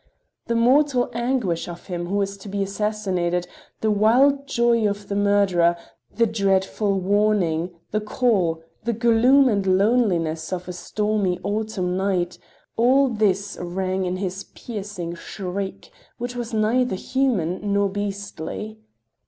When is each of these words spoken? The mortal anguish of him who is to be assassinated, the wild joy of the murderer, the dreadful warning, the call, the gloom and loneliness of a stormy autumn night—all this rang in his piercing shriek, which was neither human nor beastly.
The 0.47 0.55
mortal 0.55 1.11
anguish 1.13 1.67
of 1.67 1.85
him 1.85 2.07
who 2.07 2.23
is 2.23 2.35
to 2.37 2.49
be 2.49 2.63
assassinated, 2.63 3.47
the 3.81 3.91
wild 3.91 4.47
joy 4.47 4.89
of 4.89 5.09
the 5.09 5.15
murderer, 5.15 5.77
the 6.11 6.25
dreadful 6.25 6.99
warning, 6.99 7.69
the 7.91 8.01
call, 8.01 8.63
the 8.83 8.93
gloom 8.93 9.47
and 9.47 9.77
loneliness 9.77 10.51
of 10.51 10.67
a 10.67 10.73
stormy 10.73 11.39
autumn 11.43 11.97
night—all 11.97 13.09
this 13.09 13.59
rang 13.61 14.05
in 14.05 14.17
his 14.17 14.43
piercing 14.43 15.13
shriek, 15.13 15.91
which 16.17 16.35
was 16.35 16.51
neither 16.51 16.95
human 16.95 17.71
nor 17.71 17.87
beastly. 17.87 18.79